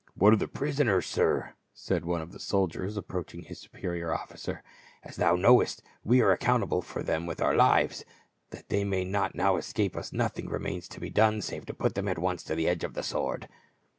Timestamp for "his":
3.43-3.59